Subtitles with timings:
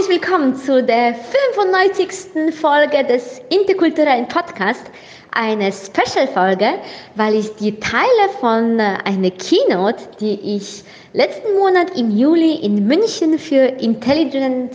[0.00, 2.54] Herzlich willkommen zu der 95.
[2.54, 4.90] Folge des interkulturellen Podcasts.
[5.32, 6.78] Eine Special-Folge,
[7.16, 12.86] weil ich die Teile von äh, einer Keynote, die ich letzten Monat im Juli in
[12.86, 14.72] München für Intelligent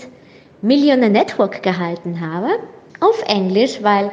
[0.62, 2.60] Millionaire Network gehalten habe,
[3.00, 4.12] auf Englisch, weil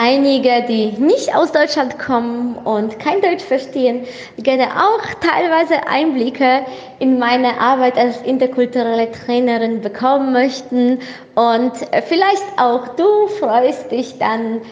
[0.00, 4.06] einige, die nicht aus Deutschland kommen und kein Deutsch verstehen,
[4.38, 6.62] gerne auch teilweise Einblicke
[7.00, 11.00] in meine Arbeit als interkulturelle Trainerin bekommen möchten.
[11.34, 11.72] Und
[12.06, 14.62] vielleicht auch du freust dich dann,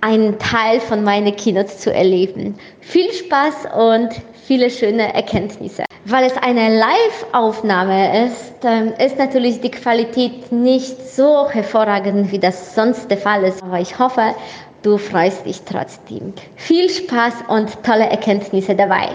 [0.00, 2.56] einen Teil von meiner Keynote zu erleben.
[2.80, 4.08] Viel Spaß und
[4.46, 5.84] viele schöne Erkenntnisse.
[6.04, 8.54] Weil es eine Live-Aufnahme ist,
[8.98, 13.62] ist natürlich die Qualität nicht so hervorragend, wie das sonst der Fall ist.
[13.62, 14.34] Aber ich hoffe,
[14.82, 16.32] du freust dich trotzdem.
[16.56, 19.10] Viel Spaß und tolle Erkenntnisse dabei.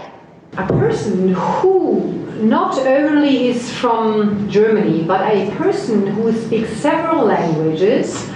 [0.56, 2.00] a person who
[2.42, 8.28] not only is from Germany, but a person who speaks several languages,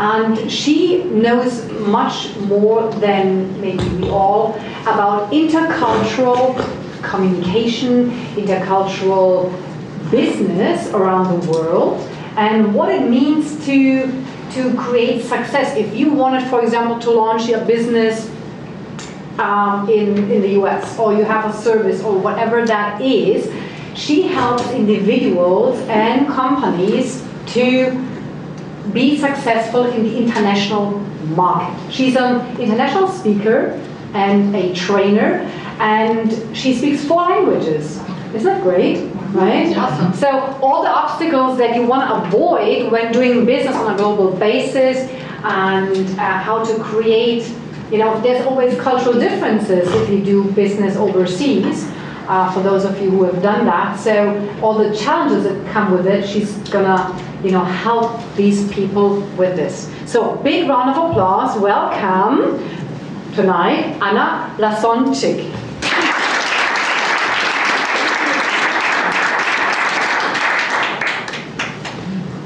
[0.00, 6.56] and she knows much more than maybe we all about intercultural
[7.02, 9.52] communication, intercultural
[10.10, 12.00] business around the world,
[12.36, 14.10] and what it means to
[14.52, 15.76] to create success.
[15.76, 18.28] If you wanted, for example, to launch your business
[19.38, 23.52] um, in, in the US, or you have a service, or whatever that is,
[23.94, 28.09] she helps individuals and companies to
[28.92, 30.98] be successful in the international
[31.34, 31.92] market.
[31.92, 33.80] She's an international speaker
[34.14, 35.40] and a trainer,
[35.78, 37.98] and she speaks four languages.
[38.34, 39.10] Isn't that great?
[39.32, 39.76] Right?
[39.76, 40.12] Awesome.
[40.14, 40.28] So,
[40.60, 45.08] all the obstacles that you want to avoid when doing business on a global basis,
[45.42, 47.50] and uh, how to create
[47.90, 51.90] you know, there's always cultural differences if you do business overseas.
[52.30, 55.90] Uh, for those of you who have done that, so all the challenges that come
[55.90, 57.10] with it, she's gonna,
[57.42, 59.92] you know, help these people with this.
[60.06, 61.58] So big round of applause.
[61.58, 62.62] Welcome
[63.34, 65.50] tonight, Anna Lasonczyk.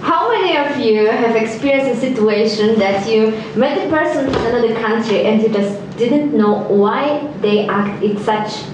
[0.00, 4.72] How many of you have experienced a situation that you met a person from another
[4.80, 8.64] country and you just didn't know why they act in such,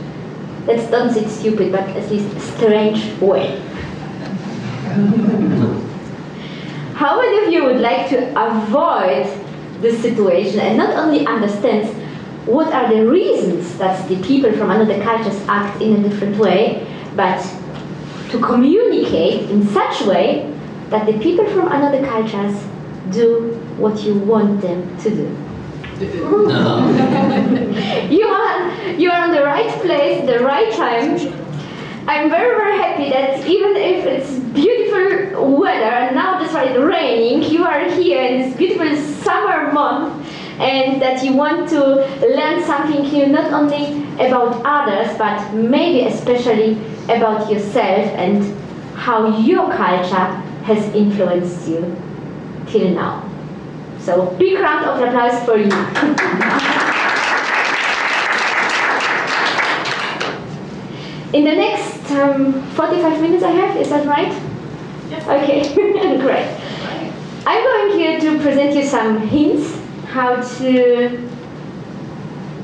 [0.66, 3.60] don't say stupid, but at least strange way?
[6.94, 9.26] How many of you would like to avoid
[9.80, 11.88] this situation and not only understand
[12.46, 16.86] what are the reasons that the people from another cultures act in a different way,
[17.16, 17.40] but
[18.30, 20.52] to communicate in such way
[20.90, 22.62] that the people from another cultures
[23.10, 25.49] do what you want them to do.
[26.00, 26.06] you
[28.26, 31.18] are you are on the right place, the right time.
[32.08, 37.64] I'm very very happy that even if it's beautiful weather and now it's raining, you
[37.64, 40.26] are here in this beautiful summer month
[40.58, 46.78] and that you want to learn something new not only about others but maybe especially
[47.10, 48.42] about yourself and
[48.96, 50.32] how your culture
[50.64, 51.94] has influenced you
[52.66, 53.29] till now.
[54.10, 55.70] So big round of applause for you.
[61.32, 64.32] In the next um, 45 minutes I have, is that right?
[65.10, 65.22] Yes.
[65.28, 65.62] Okay,
[66.18, 66.48] great.
[67.46, 71.30] I'm going here to present you some hints how to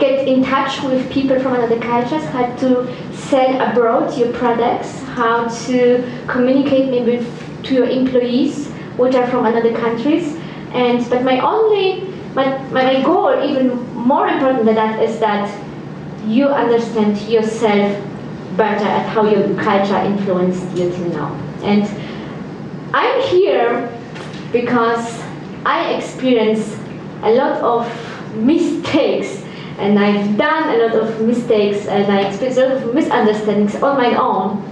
[0.00, 5.46] get in touch with people from other cultures, how to sell abroad your products, how
[5.66, 7.24] to communicate maybe
[7.62, 8.66] to your employees
[8.96, 10.36] which are from other countries.
[10.76, 12.06] And but my only
[12.36, 15.48] my, my goal, even more important than that, is that
[16.26, 17.96] you understand yourself
[18.56, 21.32] better at how your culture influenced you till now.
[21.62, 21.84] And
[22.92, 23.90] I'm here
[24.52, 25.22] because
[25.64, 26.76] I experienced
[27.22, 29.42] a lot of mistakes
[29.78, 33.96] and I've done a lot of mistakes and I experienced a lot of misunderstandings on
[33.96, 34.62] my own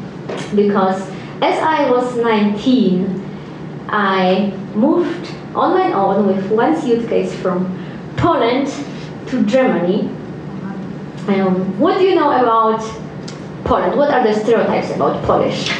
[0.54, 1.00] because
[1.40, 3.22] as I was 19,
[3.88, 7.66] I moved on my own with one suitcase from
[8.16, 8.68] Poland
[9.28, 10.08] to Germany.
[11.28, 12.80] Um, what do you know about
[13.64, 13.96] Poland?
[13.96, 15.70] What are the stereotypes about Polish?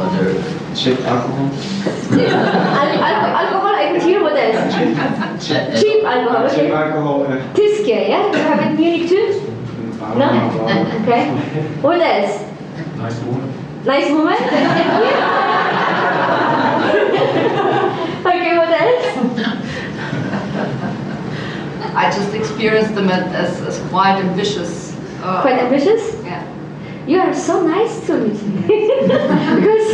[0.00, 0.34] Other
[0.74, 1.50] cheap alcohol?
[2.10, 4.74] Al- al- alcohol, I could hear what else?
[5.46, 7.22] Che- Cheap alcohol, Cheap alcohol.
[7.26, 8.30] uh, Tyskie, yeah?
[8.32, 9.40] Do you have it in Munich too?
[10.18, 10.26] No?
[11.02, 11.30] Okay.
[11.80, 12.42] What else?
[12.98, 13.52] Nice woman.
[13.84, 15.50] Nice woman?
[18.24, 19.04] Okay, what else?
[21.94, 24.94] I just experienced them as, as quite ambitious.
[25.22, 26.14] Uh, Quite ambitious?
[26.24, 26.42] Yeah.
[27.06, 28.30] You are so nice to me.
[28.62, 29.90] because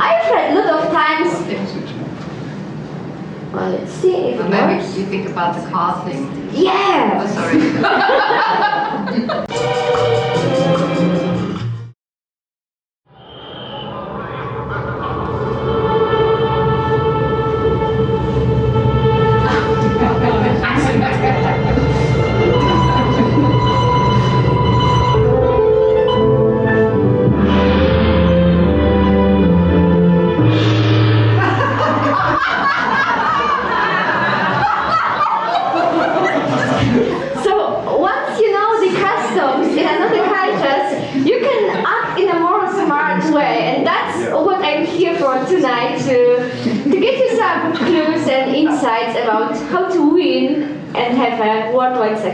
[0.00, 1.30] I've read a lot of times.
[3.52, 4.96] Well, let's see if maybe works.
[4.98, 6.26] you think about the car thing.
[6.28, 7.26] Oh, Yeah!
[7.26, 7.60] sorry.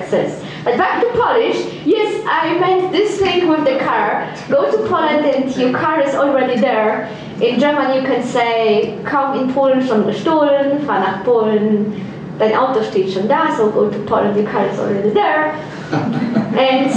[0.02, 0.43] Success.
[0.64, 4.32] But back to Polish, yes, I meant this thing with the car.
[4.49, 7.08] Go to Poland and your car is already there.
[7.40, 11.93] In German you can say, kaum in Polen schon gestohlen, fahr nach Polen,
[12.38, 15.54] dein Auto steht schon da, so go to Poland, your car is already there.
[15.93, 16.90] and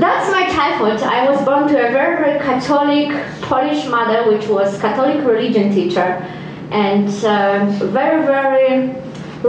[0.00, 1.02] that's my childhood.
[1.02, 3.10] I was born to a very, very Catholic
[3.42, 6.24] Polish mother, which was Catholic religion teacher,
[6.70, 8.94] and uh, very, very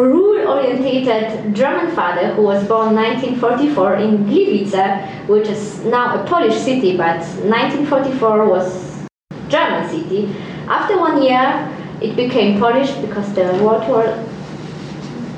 [0.04, 6.98] rule-orientated German father who was born 1944 in Gliwice, which is now a Polish city,
[6.98, 9.08] but 1944 was
[9.48, 10.36] German city.
[10.68, 11.72] After one year,
[12.02, 14.06] it became Polish because the World War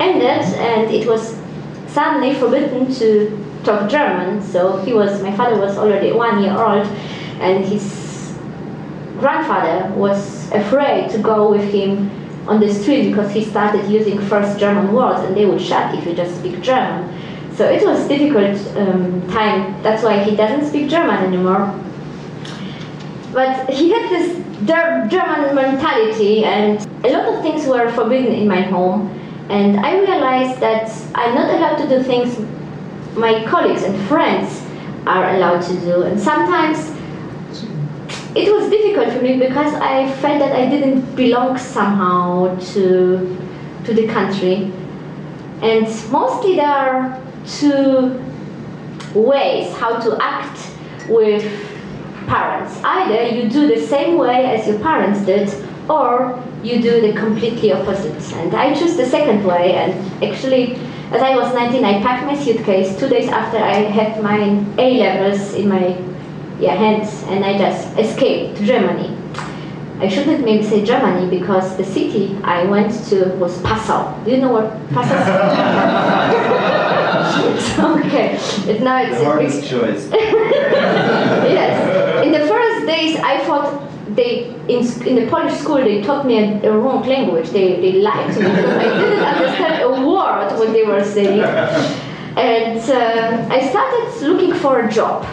[0.00, 1.36] ended, and it was
[1.86, 4.42] suddenly forbidden to talk German.
[4.42, 6.86] So he was, my father was already one year old,
[7.40, 8.34] and his
[9.18, 12.10] grandfather was afraid to go with him
[12.48, 16.06] on the street because he started using first German words, and they would shout if
[16.06, 17.08] you just speak German.
[17.54, 19.80] So it was difficult um, time.
[19.82, 21.74] That's why he doesn't speak German anymore.
[23.32, 28.62] But he had this German mentality, and a lot of things were forbidden in my
[28.62, 29.14] home.
[29.50, 32.38] And I realized that I'm not allowed to do things
[33.16, 34.62] my colleagues and friends
[35.06, 36.02] are allowed to do.
[36.02, 36.90] And sometimes
[38.34, 43.36] it was difficult for me because I felt that I didn't belong somehow to,
[43.84, 44.70] to the country.
[45.62, 48.22] And mostly there are two
[49.14, 50.70] ways how to act
[51.08, 51.42] with
[52.26, 52.78] parents.
[52.84, 55.48] Either you do the same way as your parents did,
[55.88, 58.20] or you do the completely opposite.
[58.36, 60.74] And I chose the second way, and actually,
[61.10, 64.98] as I was 19, I packed my suitcase two days after I had my A
[64.98, 65.96] levels in my
[66.58, 69.16] yeah, hands, and I just escaped to Germany.
[70.00, 74.14] I shouldn't maybe say Germany because the city I went to was Passau.
[74.24, 76.78] Do you know what Passau is?
[77.78, 80.10] okay, it's now it's The big choice.
[80.12, 82.24] yes.
[82.24, 83.82] In the first days, I thought
[84.14, 87.50] they in, in the Polish school they taught me a, a wrong language.
[87.50, 91.40] They, they lied to me because I didn't understand a word what they were saying.
[92.36, 95.26] And uh, I started looking for a job.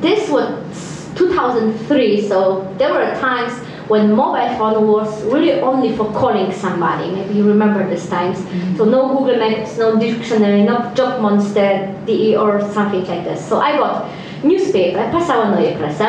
[0.00, 3.52] This was 2003, so there were times
[3.88, 7.10] when mobile phone was really only for calling somebody.
[7.10, 8.38] Maybe you remember these times.
[8.76, 13.46] So no Google Maps, no dictionary, no job monster, DE or something like this.
[13.46, 14.10] So I got
[14.44, 16.00] newspaper, Neue Presse.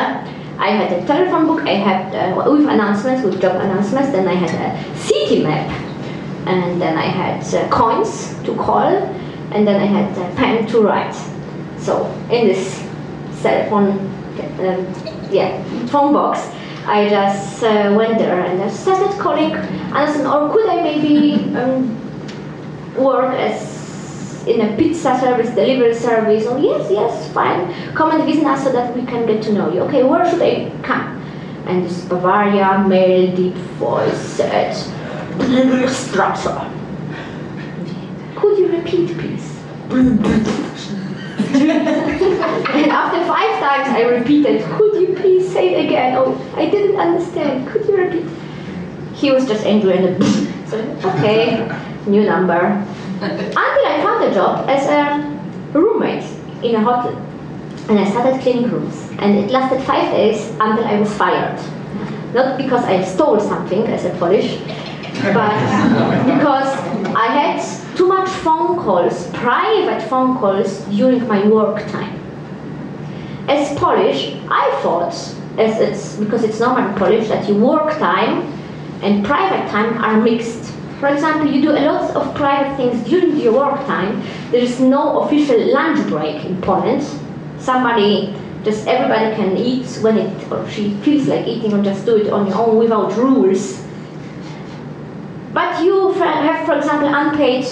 [0.60, 4.12] I had a telephone book, I had uh, with announcements, with job announcements.
[4.12, 5.68] Then I had a city map,
[6.48, 8.94] and then I had uh, coins to call,
[9.52, 11.16] and then I had a pen to write.
[11.80, 12.88] So in this
[13.44, 13.92] cell phone,
[14.66, 14.80] um,
[15.32, 16.50] yeah, phone box,
[16.86, 21.96] I just uh, went there and I started calling Anderson, or could I maybe um,
[22.96, 26.46] work as in a pizza service, delivery service?
[26.48, 27.74] Oh yes, yes, fine.
[27.94, 29.82] Come and visit us so that we can get to know you.
[29.82, 31.22] Okay, where should I come?
[31.68, 34.74] And this Bavaria male deep voice said,
[35.90, 36.70] structure.
[38.36, 39.54] Could you repeat, please?
[42.76, 46.16] and after five times I repeated, could you please say it again?
[46.18, 47.68] Oh, I didn't understand.
[47.68, 48.26] Could you repeat?
[49.14, 50.24] He was just angry and
[51.06, 51.70] okay,
[52.08, 52.60] new number.
[53.22, 56.26] Until I found a job as a roommate
[56.64, 57.16] in a hotel.
[57.90, 58.96] and I started cleaning rooms.
[59.20, 61.60] And it lasted five days until I was fired.
[62.34, 64.58] Not because I stole something as a Polish,
[65.34, 65.54] but
[66.26, 66.72] because
[67.16, 72.23] I had too much phone calls, private phone calls during my work time.
[73.48, 75.14] As Polish, I thought,
[75.58, 78.42] as it's because it's normal in Polish that your work time
[79.02, 80.72] and private time are mixed.
[81.00, 84.24] For example, you do a lot of private things during your work time.
[84.52, 87.04] There is no official lunch break in Poland.
[87.60, 88.34] Somebody,
[88.64, 92.32] just everybody can eat when it or she feels like eating, or just do it
[92.32, 93.84] on your own without rules.
[95.54, 97.68] But you have, for example, unpaid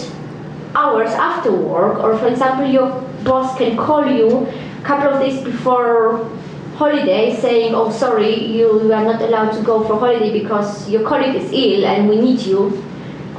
[0.76, 2.92] hours after work, or for example, your
[3.24, 4.48] boss can call you
[4.84, 6.30] couple of days before
[6.76, 11.36] holiday saying, "Oh, sorry, you are not allowed to go for holiday because your colleague
[11.36, 12.84] is ill and we need you,"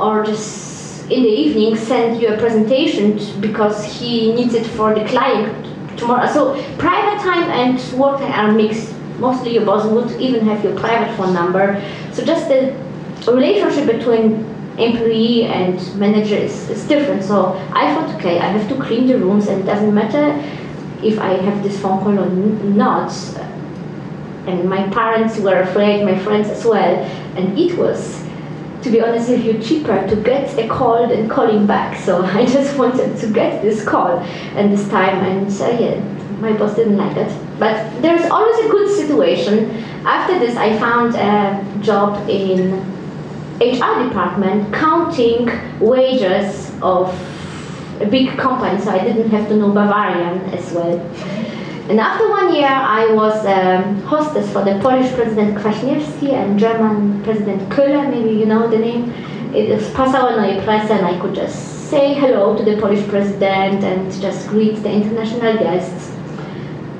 [0.00, 5.04] or just in the evening send you a presentation because he needs it for the
[5.04, 6.26] client tomorrow.
[6.32, 8.94] So private time and work time are mixed.
[9.18, 11.82] Mostly your boss would even have your private phone number.
[12.12, 12.74] So just the
[13.30, 14.44] relationship between
[14.78, 17.22] employee and manager is, is different.
[17.22, 20.32] So I thought, okay, I have to clean the rooms and it doesn't matter
[21.02, 23.12] if I have this phone call or not.
[24.46, 26.96] And my parents were afraid, my friends as well.
[27.36, 28.22] And it was,
[28.82, 31.98] to be honest with you, cheaper to get a call than calling back.
[32.00, 34.18] So I just wanted to get this call
[34.56, 35.24] and this time.
[35.24, 36.00] And uh, yeah,
[36.40, 37.58] my boss didn't like it.
[37.58, 39.70] But there's always a good situation.
[40.04, 42.80] After this, I found a job in
[43.60, 47.14] HR department counting wages of
[48.02, 50.98] a big company, so I didn't have to know Bavarian as well.
[51.88, 57.22] And after one year, I was um, hostess for the Polish President Kwaśniewski and German
[57.22, 59.10] President Köhler, maybe you know the name.
[59.54, 63.84] It is Passauer Neue Presse, and I could just say hello to the Polish president
[63.84, 66.10] and just greet the international guests.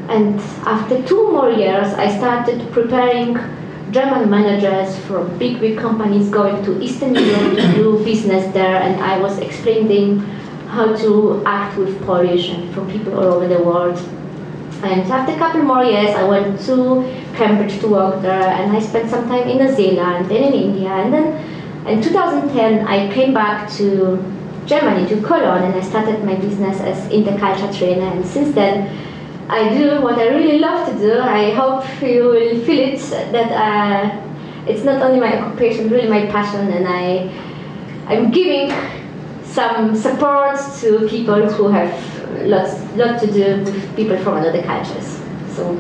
[0.09, 3.39] And after two more years, I started preparing
[3.91, 9.01] German managers from big, big companies going to Eastern Europe to do business there, and
[9.01, 10.21] I was explaining
[10.73, 13.99] how to act with Polish and from people all over the world.
[14.83, 17.05] And after a couple more years, I went to
[17.37, 20.89] Cambridge to work there, and I spent some time in New Zealand, then in India,
[20.89, 21.27] and then
[21.87, 24.17] in 2010 I came back to
[24.65, 28.07] Germany, to Cologne, and I started my business as interculture trainer.
[28.07, 28.89] And since then,
[29.49, 31.21] I do what I really love to do.
[31.21, 33.01] I hope you will feel it
[33.33, 37.31] that uh, it's not only my occupation, really my passion, and I
[38.07, 38.73] I'm giving
[39.53, 41.93] some support to people who have
[42.47, 45.21] lots lot to do with people from other cultures.
[45.55, 45.77] So,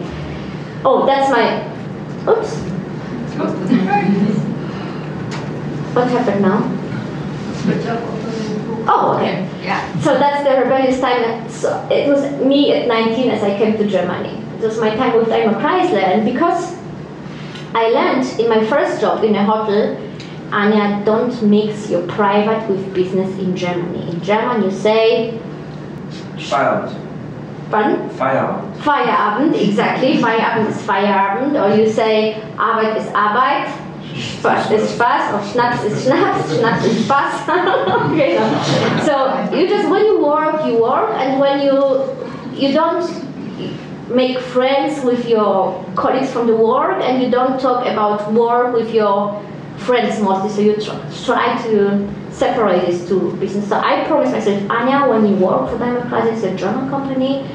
[0.85, 1.67] oh, that's my.
[2.29, 2.53] Oops.
[5.93, 6.83] What happened now?
[8.89, 9.47] Oh, okay.
[9.63, 10.01] Yeah.
[10.01, 11.49] So that's the rebellious time.
[11.51, 14.43] So it was me at 19 as I came to Germany.
[14.57, 16.75] It was my time with Daimler Chrysler, and because
[17.75, 19.99] I learned in my first job in a hotel,
[20.53, 24.11] Anya, don't mix your private with business in Germany.
[24.11, 25.41] In German, you say,
[26.37, 26.95] Feierabend.
[27.71, 28.11] pardon?
[28.11, 28.77] Feierabend.
[28.77, 30.19] Feierabend, exactly.
[30.19, 33.69] Feierabend is Feierabend, or you say Arbeit ist Arbeit,
[34.15, 37.49] Spaß ist Spaß, or Schnaps ist Schnaps, Schnaps ist Spaß.
[38.13, 38.45] okay, no.
[39.07, 42.05] So you just when you work, you work, and when you
[42.55, 43.09] you don't
[44.11, 48.93] make friends with your colleagues from the work, and you don't talk about work with
[48.93, 49.41] your
[49.79, 50.51] friends mostly.
[50.51, 53.69] So you tr- try to separate these two business.
[53.69, 57.47] So I promised myself, Anya, when you work for Daimler Chrysler, it's a German company.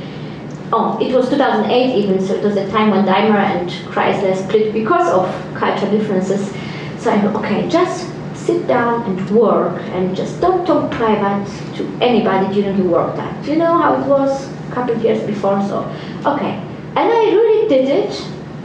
[0.73, 4.73] Oh, it was 2008 even, so it was the time when Daimler and Chrysler split
[4.73, 6.51] because of cultural differences.
[6.99, 11.87] So I thought, okay, just sit down and work and just don't talk private to
[12.01, 13.43] anybody during your work time.
[13.45, 15.79] You know how it was a couple of years before, so
[16.25, 16.61] okay.
[16.95, 18.13] And I really did it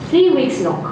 [0.09, 0.92] three weeks long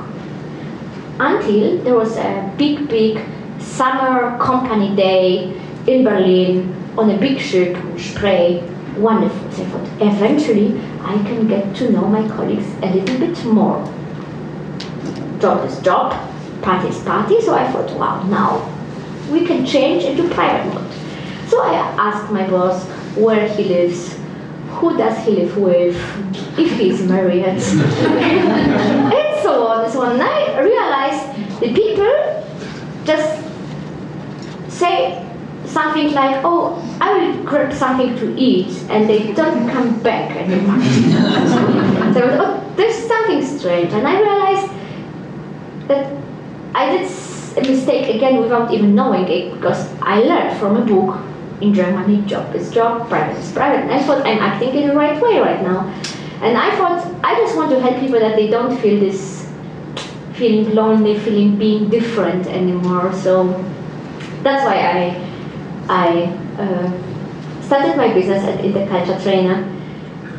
[1.20, 3.20] until there was a big, big
[3.60, 5.52] summer company day
[5.86, 8.62] in Berlin on a big ship on Spree.
[8.96, 9.52] Wonderful.
[9.52, 13.84] So I thought, eventually I can get to know my colleagues a little bit more.
[15.40, 16.12] Job is job,
[16.62, 17.40] party is party.
[17.42, 18.66] So I thought, wow, now
[19.30, 20.90] we can change into private mode.
[21.48, 22.86] So I asked my boss
[23.16, 24.16] where he lives,
[24.70, 25.96] who does he live with,
[26.58, 27.44] if he's married,
[29.40, 30.12] and so on and so on.
[30.12, 32.12] And I realized the people
[33.04, 33.42] just
[34.68, 35.26] say
[35.64, 40.80] something like, oh, I will grab something to eat, and they don't come back anymore.
[42.12, 43.92] so, I was, oh, there's something strange.
[43.92, 44.72] And I realized
[45.88, 46.22] that
[46.74, 47.06] I did
[47.56, 51.20] a mistake again without even knowing it, because I learned from a book
[51.60, 53.82] in Germany, job is job, private is private.
[53.82, 55.92] And I thought I'm acting in the right way right now.
[56.40, 59.46] And I thought I just want to help people that they don't feel this
[60.34, 63.12] feeling lonely, feeling being different anymore.
[63.12, 63.52] So
[64.42, 65.30] that's why I
[65.88, 66.08] I
[66.58, 69.68] uh, started my business at Interculture Trainer.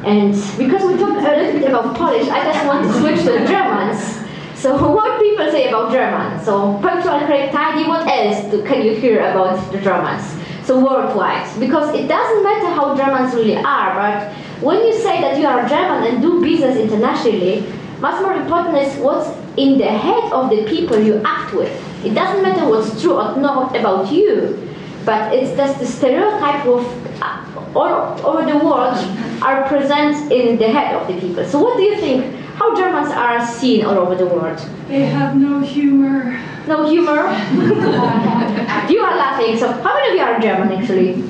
[0.03, 3.45] And because we talked a little bit about Polish, I just want to switch to
[3.45, 4.17] Germans.
[4.55, 6.43] So what people say about Germans?
[6.43, 7.87] So punctual, correct, tidy.
[7.87, 10.23] What else do, can you hear about the Germans?
[10.65, 15.39] So worldwide, because it doesn't matter how Germans really are, but when you say that
[15.39, 17.65] you are German and do business internationally,
[17.99, 21.71] much more important is what's in the head of the people you act with.
[22.05, 24.69] It doesn't matter what's true or not about you,
[25.05, 26.85] but it's just the stereotype of
[27.21, 28.97] uh, all over the world
[29.41, 31.43] are present in the head of the people.
[31.45, 32.35] So what do you think?
[32.55, 34.59] How Germans are seen all over the world?
[34.87, 36.39] They have no humor.
[36.67, 37.21] No humor?
[38.89, 39.57] you are laughing.
[39.57, 41.23] So how many of you are German actually?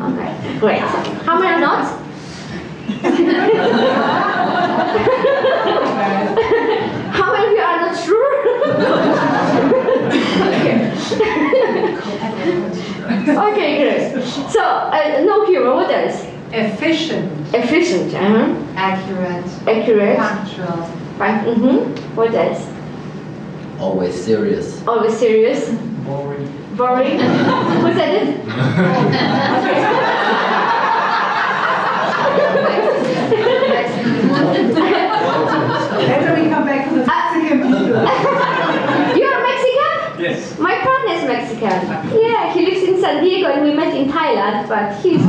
[0.00, 0.80] Okay, great.
[0.80, 2.01] How many are not?
[7.12, 8.32] how many of you are not sure?
[13.52, 14.24] okay, great.
[14.50, 15.74] So uh, no humor.
[15.74, 16.26] What else?
[16.52, 17.30] Efficient.
[17.54, 18.12] Efficient.
[18.14, 18.54] Uh-huh.
[18.76, 19.46] Accurate.
[19.66, 20.18] Accurate.
[20.18, 20.88] Punctual.
[21.18, 21.42] Right.
[21.46, 22.16] Mm-hmm.
[22.16, 22.68] What else?
[23.80, 24.82] Always serious.
[24.86, 25.70] Always serious.
[26.04, 26.46] Boring.
[26.76, 27.18] Boring.
[27.18, 28.28] Who said it?
[36.08, 38.06] Later we come back to the Mexican people.
[39.16, 40.20] You are Mexican?
[40.20, 40.58] Yes.
[40.58, 41.86] My partner is Mexican.
[42.20, 45.20] Yeah, he lives in San Diego and we met in Thailand, but he's.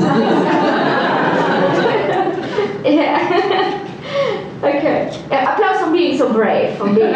[2.86, 3.80] yeah.
[4.64, 5.10] okay.
[5.32, 6.78] Uh, applause for being so brave.
[6.78, 7.14] For being.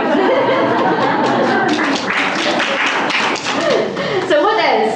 [4.27, 4.95] so what else?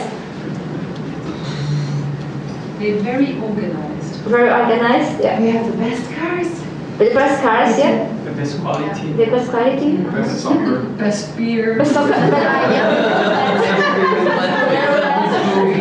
[2.79, 4.15] They're very organized.
[4.21, 5.19] Very organized.
[5.21, 5.39] Yeah.
[5.39, 6.10] We have the best cars.
[7.01, 7.79] The best cars.
[7.79, 8.05] Yeah.
[8.25, 9.13] The best quality.
[9.13, 9.97] The best quality.
[9.97, 10.83] Best soccer.
[11.01, 11.79] Best beer.
[11.79, 12.11] Best soccer.
[12.11, 13.71] But I, yeah.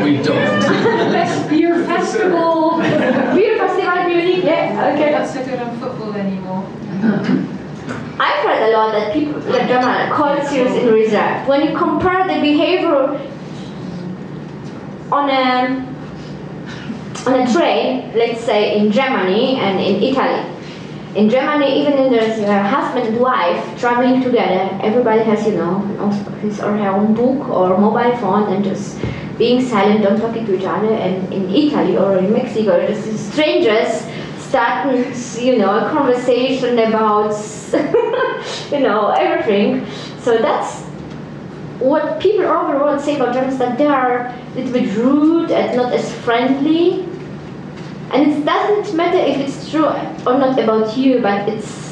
[0.05, 0.61] We don't.
[1.13, 2.79] Best beer festival.
[2.79, 4.45] Beer festival Munich.
[4.45, 4.95] Yeah.
[4.95, 5.11] Okay.
[5.13, 6.65] Not so good on football anymore.
[8.19, 11.49] I've heard a lot that people, that German are cold, serious, and reserved.
[11.49, 13.21] When you compare the behavior
[15.13, 15.87] on a
[17.27, 20.50] on a train, let's say in Germany and in Italy.
[21.17, 25.55] In Germany, even if there's a uh, husband and wife traveling together, everybody has, you
[25.55, 25.81] know,
[26.41, 28.97] his or her own book or mobile phone and just
[29.37, 30.95] being silent, don't talking to each other.
[30.95, 34.07] And in Italy or in Mexico, these strangers
[34.39, 35.13] starting,
[35.45, 37.35] you know, a conversation about,
[38.71, 39.85] you know, everything.
[40.21, 40.83] So that's
[41.81, 45.77] what people all over say about Germans that they are a little bit rude and
[45.77, 47.09] not as friendly.
[48.13, 51.91] And it doesn't matter if it's true or not about you, but it's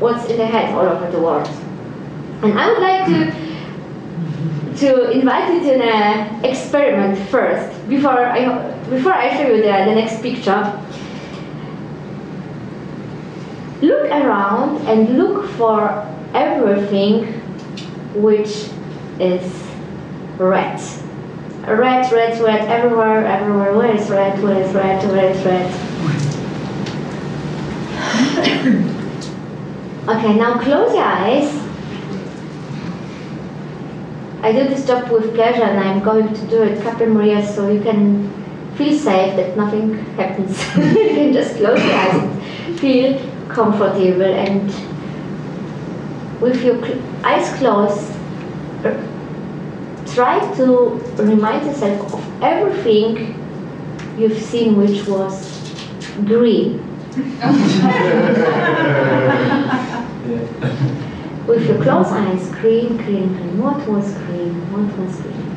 [0.00, 1.48] what's in the head all over the world.
[2.42, 3.52] And I would like to
[4.74, 9.72] to invite you to an uh, experiment first before I before I show you the,
[9.84, 10.80] the next picture.
[13.82, 17.26] Look around and look for everything
[18.14, 18.68] which
[19.20, 19.44] is
[20.38, 20.80] red.
[21.66, 23.72] Red, red, red, everywhere, everywhere.
[23.74, 24.42] Where is red?
[24.42, 25.08] Where is red?
[25.08, 25.72] Where is red?
[30.08, 31.62] okay, now close your eyes.
[34.42, 37.70] I do this job with pleasure and I'm going to do it more years so
[37.70, 38.28] you can
[38.74, 40.58] feel safe that nothing happens.
[40.76, 44.66] you can just close your eyes and feel comfortable and
[46.40, 46.76] with your
[47.24, 48.10] eyes closed
[50.14, 53.34] try to remind yourself of everything
[54.18, 55.58] you've seen which was
[56.26, 56.80] green.
[61.46, 63.58] With your closed eyes, green, green, green.
[63.58, 64.54] What was green?
[64.72, 65.50] What was green?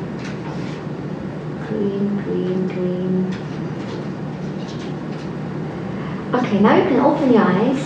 [1.68, 3.34] Green, green, green.
[6.34, 7.78] Okay, now you can open your eyes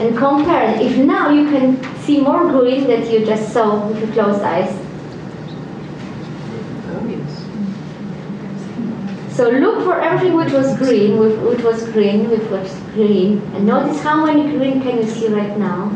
[0.00, 0.80] and compare.
[0.80, 4.74] If now you can see more green that you just saw with your closed eyes.
[9.40, 14.02] So look for everything which was green, which was green, which was green, and notice
[14.02, 15.88] how many green can you see right now.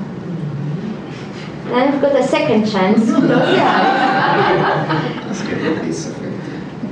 [1.67, 3.05] Then you've got a second chance.
[3.05, 3.29] Close
[3.59, 3.67] your
[5.69, 6.15] eyes.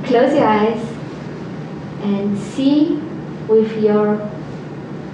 [0.05, 0.79] Close your eyes
[2.03, 3.01] and see
[3.47, 4.29] with your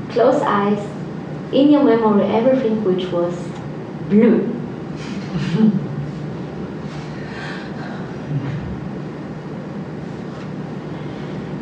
[0.10, 0.86] closed eyes
[1.54, 3.34] in your memory everything which was
[4.10, 4.44] blue.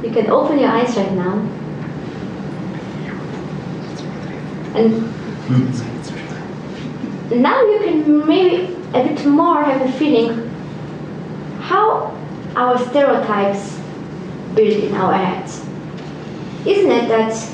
[0.08, 1.36] You can open your eyes right now
[4.74, 5.02] And
[7.42, 10.50] now you can maybe a bit more have a feeling
[11.60, 12.16] how
[12.56, 13.78] our stereotypes
[14.56, 15.66] build in our heads.
[16.66, 17.52] Isn't it that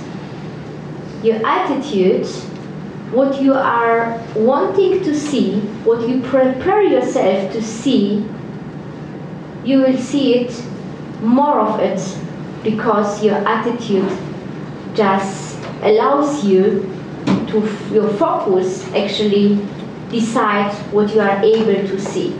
[1.24, 2.28] your attitude,
[3.14, 8.26] what you are wanting to see, what you prepare yourself to see,
[9.64, 10.64] you will see it,
[11.22, 12.00] more of it,
[12.64, 14.10] because your attitude
[14.94, 16.90] just allows you
[17.48, 17.60] to,
[17.92, 19.66] your focus actually
[20.10, 22.40] decides what you are able to see.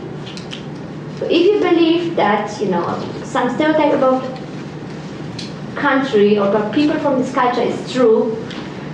[1.18, 2.84] So if you believe that, you know,
[3.24, 4.22] some stereotype about
[5.74, 8.36] country or about people from this culture is true,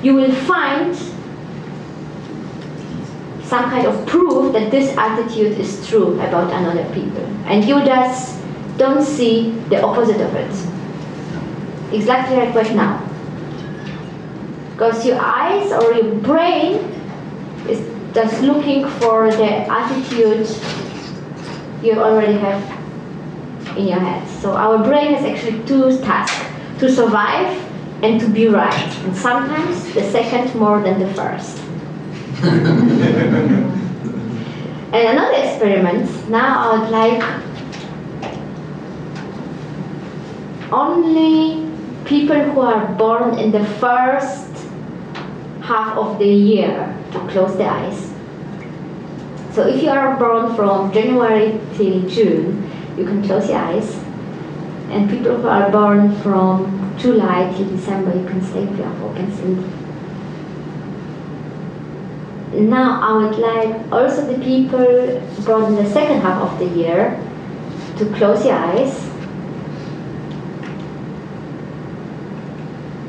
[0.03, 0.97] you will find
[3.45, 7.25] some kind of proof that this attitude is true about another people.
[7.47, 8.41] And you just
[8.77, 10.80] don't see the opposite of it.
[11.93, 13.07] Exactly like right now.
[14.73, 16.79] Because your eyes or your brain
[17.69, 17.81] is
[18.15, 20.49] just looking for the attitude
[21.83, 22.81] you already have
[23.77, 24.27] in your head.
[24.41, 26.47] So our brain has actually two tasks
[26.79, 27.57] to survive
[28.03, 28.97] and to be right.
[29.05, 31.59] And sometimes the second more than the first.
[34.93, 37.23] and another experiment, now I would like
[40.73, 41.70] only
[42.11, 44.49] people who are born in the first
[45.63, 48.11] half of the year to close their eyes.
[49.53, 52.69] So if you are born from January till June,
[52.99, 53.95] you can close your eyes.
[54.91, 59.33] And people who are born from July till December, you can stay with your open
[59.37, 59.65] sleep.
[62.69, 67.23] Now I would like also the people born in the second half of the year
[67.99, 69.10] to close your eyes.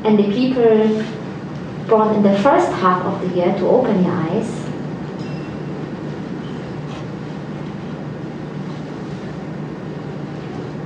[0.04, 1.04] And the people
[1.86, 4.62] born in the first half of the year to open your eyes.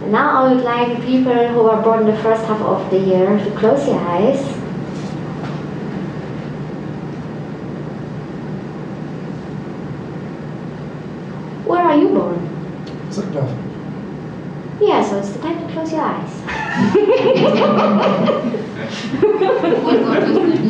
[0.02, 2.90] And Now I would like the people who are born in the first half of
[2.90, 4.40] the year to close your eyes.
[11.66, 12.38] Where are you born?
[13.10, 13.50] Zuckdorf.
[14.80, 16.30] Yeah, so it's the time to close your eyes.
[19.82, 20.66] What God is doing.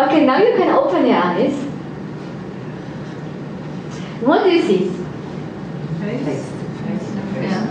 [0.00, 1.52] Okay, now you can open your eyes.
[4.22, 4.90] What do you see?
[7.40, 7.66] Yeah.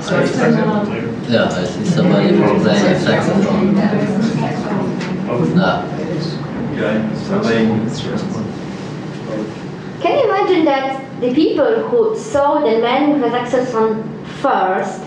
[0.00, 0.94] For example.
[1.28, 3.74] Yeah, I see somebody playing a saxophone.
[5.60, 5.84] Ah,
[10.00, 15.02] Can you imagine that the people who saw the man with the saxophone first,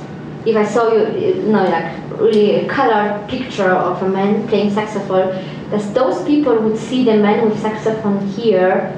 [0.45, 4.71] if I saw you, you know, like really a colored picture of a man playing
[4.73, 8.93] saxophone, that those people would see the man with saxophone here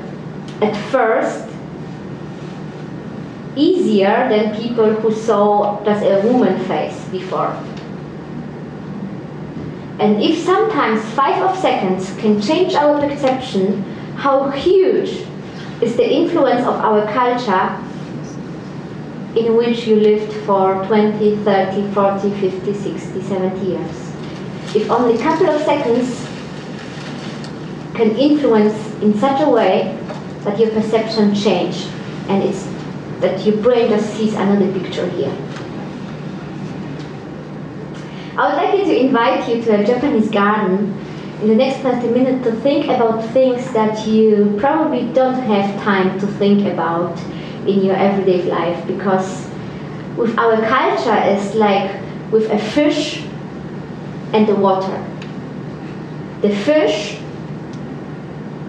[0.61, 1.47] at first
[3.55, 7.53] easier than people who saw just a woman face before.
[9.99, 13.83] And if sometimes five of seconds can change our perception,
[14.15, 15.27] how huge
[15.81, 17.79] is the influence of our culture
[19.37, 24.13] in which you lived for 20, 30, 40, 50, 60, 70 years.
[24.75, 26.22] If only a couple of seconds
[27.93, 29.97] can influence in such a way
[30.43, 31.85] that your perception change
[32.27, 32.67] and it's
[33.19, 35.35] that your brain just sees another picture here.
[38.35, 40.97] I would like you to invite you to a Japanese garden
[41.41, 46.19] in the next 30 minutes to think about things that you probably don't have time
[46.19, 47.17] to think about
[47.67, 49.47] in your everyday life because
[50.17, 52.01] with our culture it's like
[52.31, 53.23] with a fish
[54.33, 55.05] and the water.
[56.41, 57.19] The fish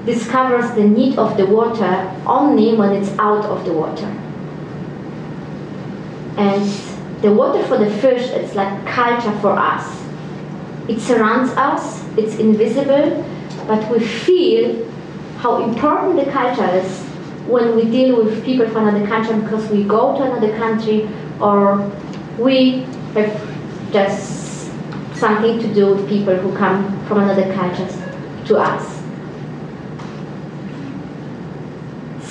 [0.07, 4.07] discovers the need of the water only when it's out of the water.
[6.37, 6.69] And
[7.23, 10.03] the water for the fish, it's like culture for us.
[10.89, 13.25] It surrounds us, it's invisible,
[13.67, 14.87] but we feel
[15.39, 17.01] how important the culture is
[17.47, 21.09] when we deal with people from another country because we go to another country
[21.41, 21.91] or
[22.39, 22.81] we
[23.15, 24.71] have just
[25.15, 27.89] something to do with people who come from another culture
[28.47, 28.94] to us.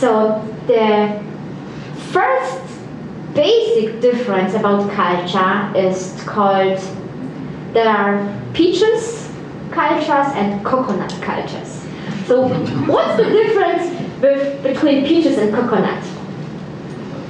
[0.04, 1.24] So the
[2.12, 2.60] first
[3.34, 6.78] basic difference about culture is called
[7.72, 9.32] there are peaches
[9.72, 11.88] cultures and coconut cultures.
[12.26, 12.50] So
[12.84, 13.88] what's the difference
[14.20, 16.04] be- between peaches and coconut?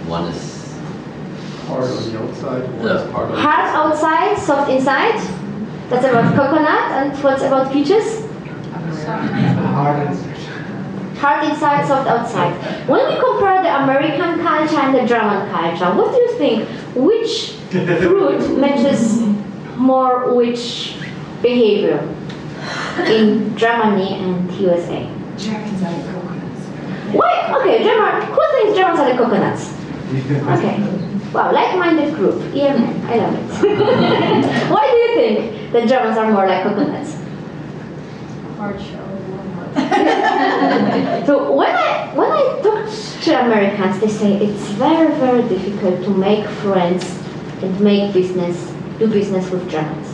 [0.09, 0.73] one is
[1.67, 2.63] Hard on the outside.
[2.83, 3.39] Yeah, part of it.
[3.39, 5.19] Hard outside, soft inside.
[5.89, 6.91] That's about coconut.
[6.93, 8.25] And what's about peaches?
[9.05, 10.33] Hard
[11.23, 12.51] Hard inside, soft outside.
[12.86, 16.67] When we compare the American culture and the German culture, what do you think?
[16.93, 19.23] Which fruit matches
[19.77, 20.97] more which
[21.41, 22.03] behavior
[23.07, 25.07] in Germany and USA?
[25.38, 26.62] Germans are the coconuts.
[27.15, 27.55] Why?
[27.62, 28.27] Okay, German.
[28.27, 29.71] Who thinks Germans are the coconuts?
[30.59, 30.75] Okay.
[31.31, 32.36] Wow, like-minded group.
[32.51, 33.05] EMN.
[33.05, 33.33] I love
[33.63, 34.69] it.
[34.75, 37.15] Why do you think the Germans are more like coconuts?
[38.57, 39.12] Hard shell.
[41.25, 42.89] So when I when I talk
[43.23, 47.03] to Americans, they say it's very very difficult to make friends
[47.62, 48.57] and make business,
[48.99, 50.09] do business with Germans.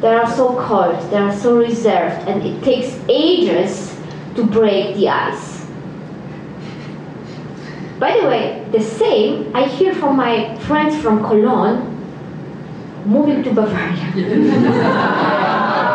[0.00, 3.96] They are so cold, they are so reserved, and it takes ages
[4.36, 5.66] to break the ice.
[7.98, 11.90] By the way, the same I hear from my friends from Cologne
[13.06, 14.12] moving to Bavaria.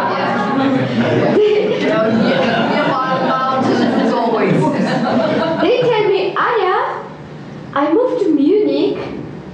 [1.91, 4.53] Oh, Nearby mountains as always.
[5.61, 7.03] They tell me, Aya,
[7.73, 8.97] I moved to Munich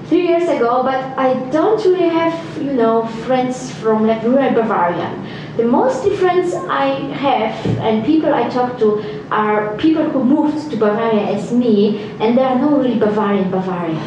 [0.08, 5.10] three years ago, but I don't really have, you know, friends from like rural Bavaria.
[5.58, 10.78] The most friends I have and people I talk to are people who moved to
[10.78, 14.02] Bavaria as me, and there are no really Bavarian Bavaria.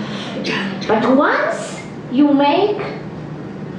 [0.87, 1.81] But once
[2.12, 2.81] you make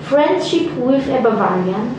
[0.03, 1.95] friendship with a Bavarian,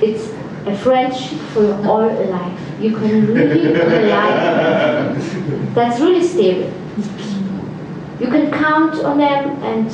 [0.00, 0.30] it's
[0.66, 2.58] a friendship for your whole life.
[2.80, 5.12] You can really rely
[5.74, 6.70] that's really stable.
[8.22, 9.90] You can count on them and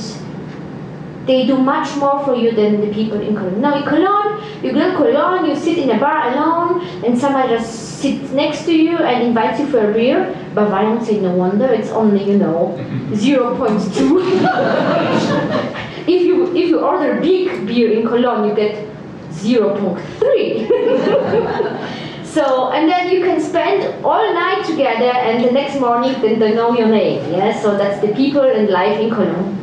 [1.26, 3.60] they do much more for you than the people in Cologne.
[3.62, 7.48] Now in Cologne, you go to Cologne, you sit in a bar alone and somebody
[7.48, 10.34] just sits next to you and invites you for a beer.
[10.54, 12.74] Bavarian would say, no wonder, it's only, you know,
[13.12, 14.20] 0.2.
[16.06, 18.76] if you if you order big beer in Cologne, you get
[19.32, 21.98] 0.3.
[22.32, 26.54] So, and then you can spend all night together and the next morning then they
[26.54, 27.58] know your name, yeah?
[27.60, 29.56] So that's the people and life in Cologne.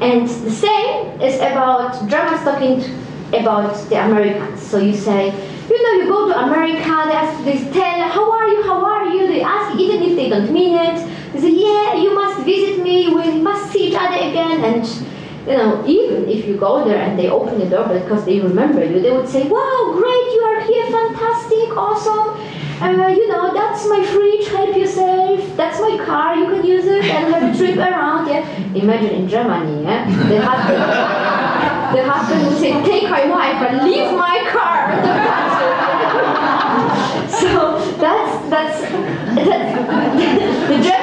[0.00, 2.82] And the same is about Germans talking
[3.34, 4.62] about the Americans.
[4.62, 5.26] So you say,
[5.68, 9.08] you know, you go to America, they, ask, they tell, how are you, how are
[9.08, 9.26] you?
[9.26, 10.96] They ask, even if they don't mean it.
[11.34, 14.64] They say, yeah, you must visit me, we must see each other again.
[14.64, 14.84] And
[15.48, 18.84] you know, even if you go there and they open the door because they remember
[18.84, 22.36] you, they would say, wow, great, you are here, fantastic, awesome.
[22.82, 25.56] Uh, you know, that's my fridge, help yourself.
[25.56, 28.28] That's my car, you can use it and have a trip around.
[28.28, 28.46] Yeah.
[28.74, 30.82] Imagine in Germany, yeah, the husband,
[31.96, 34.92] the husband would say, take my wife and leave my car.
[34.92, 35.48] at the country."
[37.40, 38.80] so that's that's
[39.34, 40.97] that's the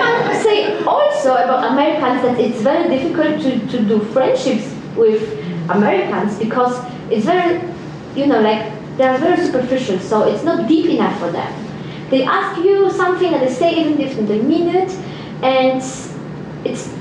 [0.56, 5.22] say also about Americans that it's very difficult to, to do friendships with
[5.70, 6.80] Americans because
[7.12, 7.62] it's very,
[8.16, 11.52] you know, like they are very superficial, so it's not deep enough for them.
[12.10, 14.92] They ask you something and they say even if they mean it,
[15.44, 15.82] and
[16.64, 16.94] it's,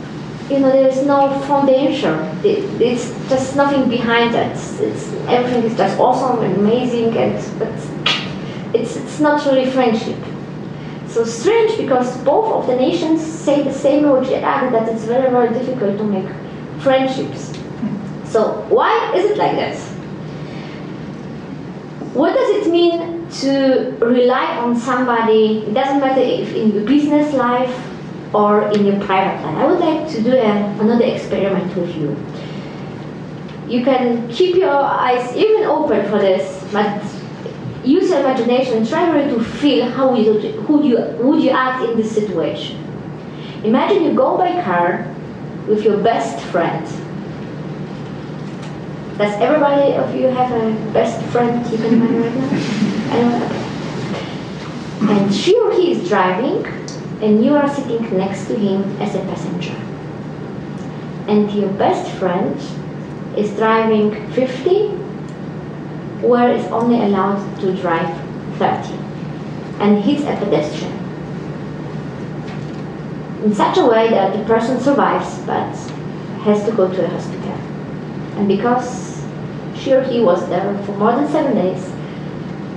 [0.51, 2.14] you know, there is no foundation.
[2.45, 4.57] It- It's just nothing behind it.
[4.87, 7.73] It's everything is just awesome and amazing, and but
[8.75, 10.17] it's it's not really friendship.
[11.14, 15.31] So strange because both of the nations say the same word yet that it's very
[15.31, 16.27] very difficult to make
[16.81, 17.53] friendships.
[18.24, 19.90] So why is it like this?
[22.14, 25.59] What does it mean to rely on somebody?
[25.59, 27.72] It doesn't matter if in your business life
[28.35, 29.57] or in your private life.
[29.57, 30.50] I would like to do a,
[30.81, 32.16] another experiment with you.
[33.68, 37.00] You can keep your eyes even open for this, but
[37.85, 40.33] use your imagination and try really to feel how would you,
[40.68, 42.81] would you, would you act in this situation.
[43.64, 45.07] Imagine you go by car
[45.68, 46.85] with your best friend.
[49.16, 53.64] Does everybody of you have a best friend you can imagine right now?
[55.11, 56.66] And she or he is driving,
[57.23, 59.77] and you are sitting next to him as a passenger.
[61.29, 62.61] And your best friend
[63.37, 64.94] is driving 50
[66.29, 68.09] where it's only allowed to drive
[68.59, 68.95] 30
[69.81, 71.05] and hits a pedestrian
[73.45, 75.71] in such a way that the person survives but
[76.45, 77.53] has to go to a hospital.
[78.39, 79.23] And because
[79.77, 81.93] she or he was there for more than seven days,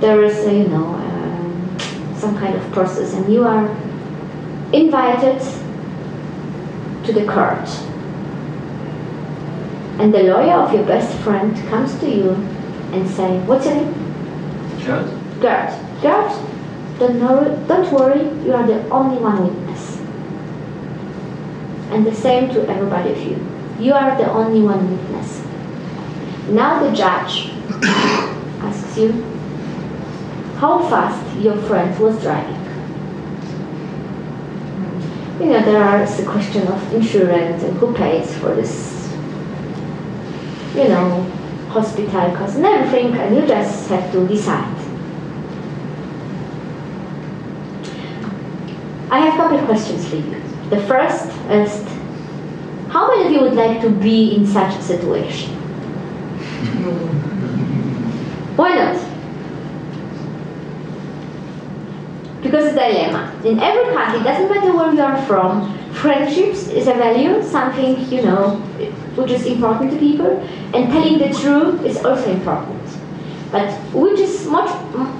[0.00, 1.78] there is, you know, um,
[2.16, 3.66] some kind of process, and you are
[4.72, 5.40] invited
[7.04, 7.68] to the court.
[9.98, 12.34] And the lawyer of your best friend comes to you
[12.92, 13.94] and say, "What's your name?"
[14.84, 15.06] Good.
[15.40, 15.72] Gert.
[16.02, 16.32] Gert,
[16.98, 19.98] don't worry, don't worry, you are the only one witness.
[21.90, 23.36] and the same to everybody of you.
[23.78, 25.42] You are the only one witness.
[26.50, 27.50] Now the judge
[28.60, 29.12] asks you
[30.58, 32.56] how fast your friend was driving.
[35.40, 39.14] You know, there are the question of insurance and who pays for this,
[40.74, 41.24] you know,
[41.68, 44.74] hospital costs and everything, and you just have to decide.
[49.10, 50.42] I have a couple of questions for you.
[50.70, 51.82] The first is,
[52.88, 55.54] how many of you would like to be in such a situation?
[58.56, 58.96] Why not?
[62.42, 63.32] Because it's a dilemma.
[63.44, 68.10] In every country, it doesn't matter where you are from, friendships is a value, something,
[68.10, 68.62] you know,
[69.18, 70.40] which is important to people,
[70.74, 72.82] and telling the truth is also important.
[73.50, 74.70] But which is much,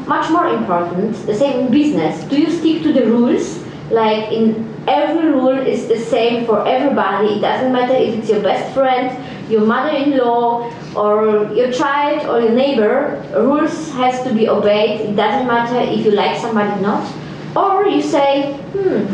[0.07, 3.65] much more important, the same in business, do you stick to the rules?
[3.91, 7.37] Like in every rule is the same for everybody.
[7.37, 9.17] It doesn't matter if it's your best friend,
[9.51, 13.25] your mother-in-law, or your child or your neighbor.
[13.35, 15.01] Rules has to be obeyed.
[15.01, 17.15] It doesn't matter if you like somebody or not.
[17.57, 19.09] Or you say, hmm,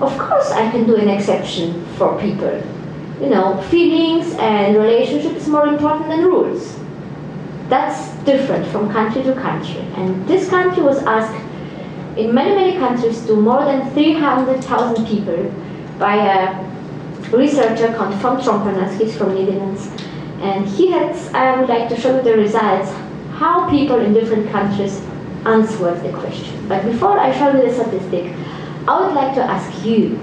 [0.00, 2.62] of course I can do an exception for people.
[3.20, 6.78] You know, feelings and relationship is more important than rules.
[7.68, 9.80] That's different from country to country.
[9.96, 11.34] And this country was asked
[12.16, 15.52] in many, many countries to more than 300,000 people
[15.98, 19.88] by a researcher called Fons Trompenaars, he's from Netherlands.
[20.40, 22.90] And he had, I would like to show you the results,
[23.32, 25.00] how people in different countries
[25.44, 26.68] answered the question.
[26.68, 28.32] But before I show you the statistic,
[28.86, 30.18] I would like to ask you,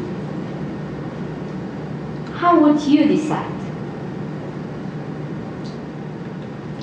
[2.45, 3.59] how would you decide?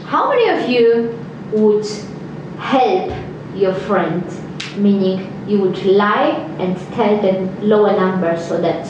[0.05, 1.16] How many of you
[1.53, 1.87] would
[2.59, 3.12] help
[3.55, 4.25] your friend
[4.77, 8.88] meaning you would lie and tell them lower number so that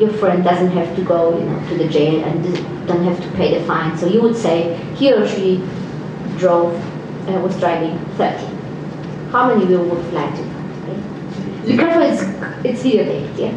[0.00, 2.42] your friend doesn't have to go you know, to the jail and
[2.86, 3.98] don't have to pay the fine.
[3.98, 5.56] So you would say he or she
[6.38, 6.74] drove,
[7.28, 8.46] uh, was driving 30.
[9.30, 10.49] How many of you would like to?
[11.62, 11.72] Okay?
[11.72, 12.22] Be careful, it's,
[12.64, 13.52] it's videotaped, yeah?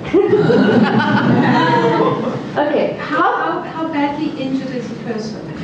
[2.67, 5.41] okay, How, how, how, how badly injured is the person?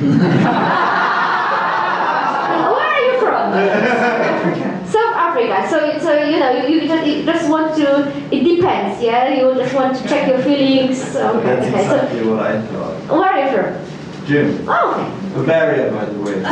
[2.70, 3.52] where are you from?
[3.52, 4.86] Africa.
[4.88, 5.66] South Africa.
[5.70, 8.08] So, so you know, you, you, just, you just want to.
[8.34, 9.28] It depends, yeah.
[9.34, 11.00] You just want to check your feelings.
[11.14, 11.84] Okay, That's okay.
[11.86, 12.96] So, exactly what I thought.
[13.08, 14.26] where are you from?
[14.26, 15.08] Jim, Oh, okay.
[15.34, 16.42] Bavaria, by the way.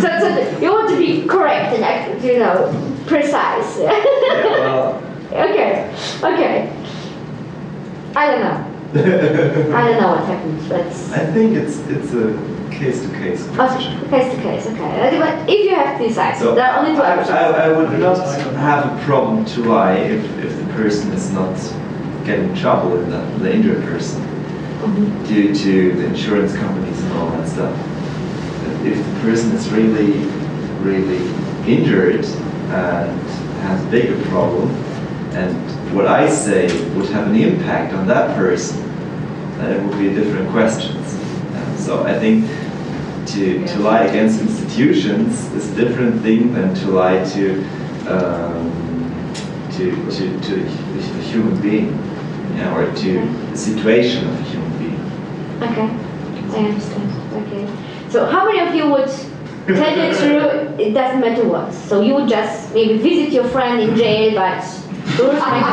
[0.00, 2.70] So, so you want to be correct and act- you know
[3.06, 3.78] precise.
[3.78, 4.02] yeah,
[4.44, 5.02] well,
[5.32, 6.72] okay, okay.
[8.16, 8.66] I don't know.
[9.76, 12.34] I don't know what happened, but I think it's it's a
[12.72, 14.08] case to case question.
[14.10, 14.66] case to case.
[14.66, 17.30] Okay, but if you have to decide, So there are only two I, options.
[17.30, 18.18] I, I would not
[18.56, 21.54] have a problem to lie if, if the person is not
[22.24, 24.22] getting trouble, if the, the injured person,
[24.80, 25.28] Mhm.
[25.28, 27.74] due to the insurance companies and all that stuff.
[28.84, 30.24] If the person is really,
[30.82, 31.20] really
[31.66, 33.20] injured and
[33.62, 34.70] has a bigger problem,
[35.34, 35.54] and
[35.94, 38.82] what I say would have an impact on that person,
[39.58, 40.96] then it would be a different question.
[40.96, 42.46] Uh, So I think
[43.32, 47.64] to, to lie against institutions is a different thing than to lie to
[48.08, 48.70] um,
[49.72, 51.90] to, to, to a human being,
[52.56, 53.10] yeah, or to
[53.50, 55.00] the situation of a human being.
[55.62, 55.88] Okay,
[56.56, 57.10] I understand.
[57.46, 57.66] Okay.
[58.10, 59.10] So how many of you would
[59.66, 61.72] tell the truth, it doesn't matter what?
[61.72, 64.62] So you would just maybe visit your friend in jail, but
[65.18, 65.64] rules might,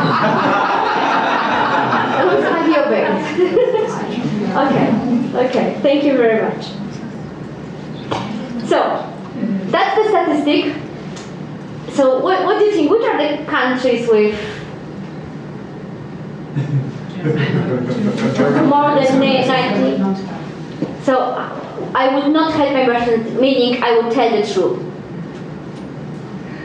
[2.22, 3.10] rules might be obeyed.
[4.56, 4.88] okay,
[5.46, 6.66] okay, thank you very much.
[8.68, 9.04] So,
[9.70, 10.74] that's the statistic.
[11.94, 12.90] So what, what do you think?
[12.90, 14.34] Which are the countries with
[18.68, 21.04] more than 90?
[21.04, 21.34] So
[21.94, 24.84] I would not help my person, meaning I would tell the truth.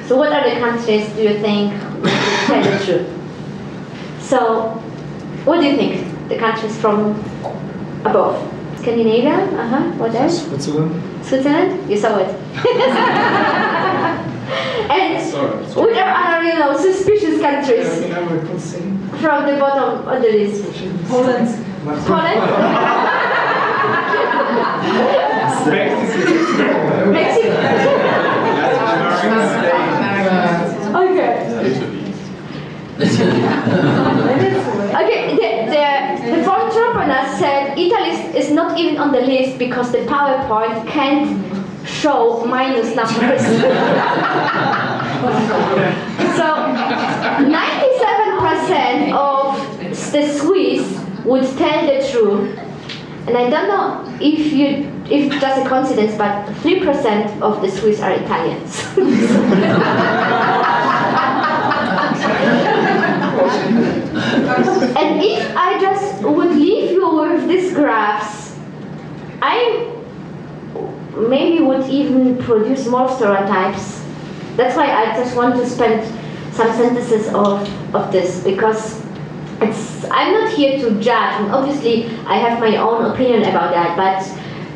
[0.08, 2.12] So what are the countries do you think would
[2.46, 3.08] tell the truth?
[4.22, 4.70] So
[5.46, 6.30] what do you think?
[6.30, 7.12] The countries from
[8.06, 8.38] above?
[8.80, 9.34] Scandinavia?
[9.34, 9.92] Uh-huh.
[9.98, 10.46] What else?
[10.46, 11.26] Switzerland?
[11.26, 11.90] Switzerland?
[11.90, 12.28] You saw it.
[14.92, 15.88] and Sorry.
[15.88, 18.82] which are other, you know, suspicious countries never could see.
[19.22, 20.66] from the bottom of the list?
[21.08, 21.48] Poland.
[22.06, 23.30] Poland?
[27.12, 27.54] Mexico?
[31.00, 31.34] Okay.
[34.94, 35.86] Okay, the, the,
[36.38, 40.88] the foreign entrepreneur said Italy is is not even on the list because the PowerPoint
[40.88, 41.28] can't
[41.86, 43.42] show minus numbers.
[46.34, 46.48] So
[47.48, 49.56] 97% of
[50.12, 50.84] the Swiss
[51.24, 52.60] would tell the truth.
[53.26, 58.02] And I don't know if you if that's a coincidence, but 3% of the Swiss
[58.02, 58.84] are Italians.
[64.98, 68.58] and if I just would leave you with these graphs,
[69.42, 69.90] I
[71.18, 74.04] maybe would even produce more stereotypes.
[74.56, 76.06] That's why I just want to spend
[76.54, 79.03] some sentences of, of this because
[79.64, 83.98] it's I'm not here to judge and obviously I have my own opinion about that
[83.98, 84.20] but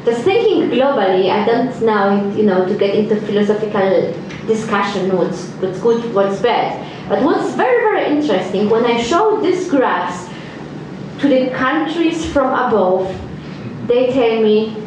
[0.06, 4.14] just thinking globally I don't now you know to get into philosophical
[4.48, 9.70] discussion what's, what's good what's bad but what's very very interesting when I show these
[9.70, 10.30] graphs
[11.20, 13.14] to the countries from above
[13.88, 14.84] they tell me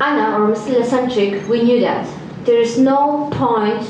[0.00, 0.80] Anna or Mr.
[0.80, 2.08] Lasonczek, we knew that.
[2.44, 3.82] There is no point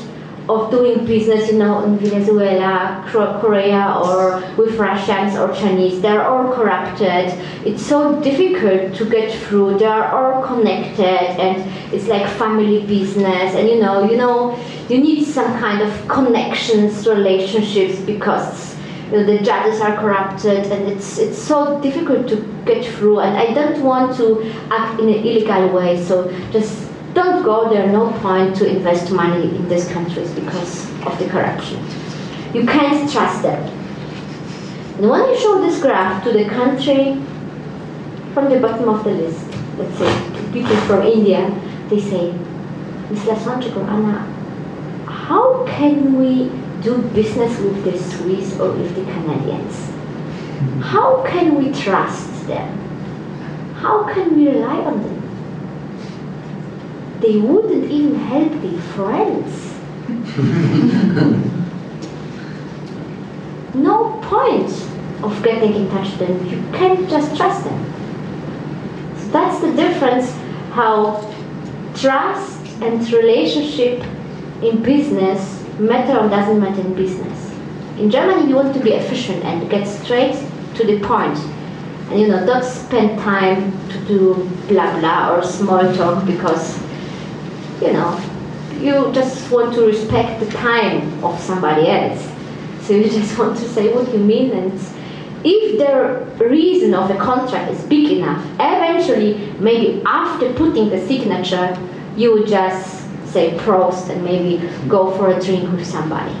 [0.49, 3.05] of doing business, you know, in Venezuela,
[3.39, 6.01] Korea, or with Russians or Chinese.
[6.01, 7.33] They're all corrupted.
[7.65, 9.77] It's so difficult to get through.
[9.77, 13.53] They are all connected, and it's like family business.
[13.53, 14.57] And you know, you know,
[14.89, 18.75] you need some kind of connections, relationships, because
[19.11, 23.19] you know, the judges are corrupted, and it's it's so difficult to get through.
[23.19, 26.03] And I don't want to act in an illegal way.
[26.03, 31.17] So just don't go there, no point to invest money in these countries because of
[31.19, 31.83] the corruption.
[32.53, 33.61] You can't trust them.
[34.97, 37.21] And when you show this graph to the country
[38.33, 39.45] from the bottom of the list,
[39.77, 41.49] let's say people from India,
[41.89, 42.31] they say,
[43.09, 43.19] Ms.
[43.21, 44.19] Lasonczek or Anna,
[45.07, 46.51] how can we
[46.81, 49.89] do business with the Swiss or with the Canadians?
[50.81, 52.77] How can we trust them?
[53.75, 55.18] How can we rely on them?
[57.29, 59.53] They wouldn't even help their friends.
[63.75, 64.71] no point
[65.21, 66.49] of getting in touch with them.
[66.49, 67.85] You can't just trust them.
[69.19, 70.31] So that's the difference
[70.71, 71.21] how
[71.93, 74.03] trust and relationship
[74.63, 77.53] in business matter or doesn't matter in business.
[77.99, 80.35] In Germany, you want to be efficient and get straight
[80.77, 81.37] to the point.
[82.09, 86.88] And you know, don't spend time to do blah blah or small talk because
[87.81, 88.19] you know,
[88.79, 92.27] you just want to respect the time of somebody else.
[92.81, 94.79] So you just want to say what you mean and
[95.43, 101.77] if the reason of the contract is big enough, eventually, maybe after putting the signature,
[102.17, 102.99] you would just
[103.31, 106.33] say prost and maybe go for a drink with somebody.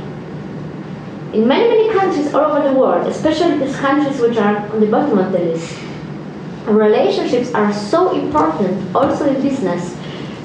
[1.33, 4.87] In many, many countries all over the world, especially these countries which are on the
[4.87, 5.77] bottom of the list,
[6.65, 9.95] relationships are so important also in business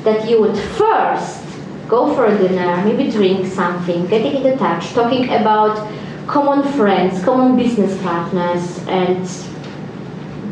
[0.04, 1.42] that you would first
[1.88, 5.90] go for a dinner, maybe drink something, getting in touch, talking about
[6.26, 9.26] common friends, common business partners, and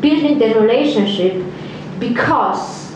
[0.01, 1.43] building the relationship
[1.99, 2.91] because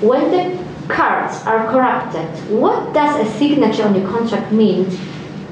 [0.00, 0.58] when the
[0.88, 4.86] cards are corrupted, what does a signature on the contract mean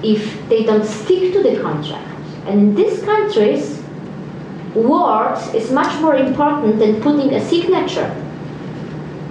[0.03, 2.19] if they don't stick to the contract?
[2.47, 3.83] And in these countries,
[4.75, 8.11] words is much more important than putting a signature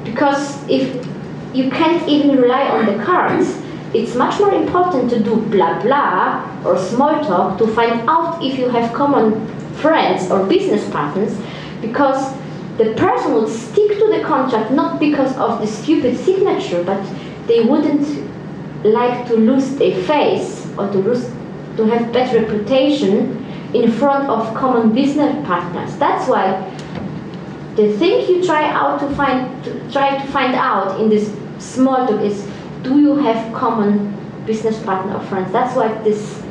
[0.07, 1.05] because if
[1.53, 3.61] you can't even rely on the cards,
[3.93, 8.57] it's much more important to do blah blah or small talk to find out if
[8.59, 11.37] you have common friends or business partners
[11.81, 12.33] because
[12.77, 17.01] the person would stick to the contract not because of the stupid signature but
[17.47, 18.07] they wouldn't
[18.83, 21.31] like to lose their face or to lose
[21.77, 23.43] to have bad reputation
[23.73, 25.95] in front of common business partners.
[25.97, 26.55] That's why
[27.77, 32.07] the thing you try out to find to try to find out in this small
[32.07, 32.45] talk is
[32.81, 35.51] do you have common business partner or friends?
[35.51, 36.41] That's why this